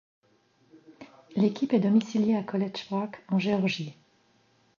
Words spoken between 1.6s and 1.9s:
est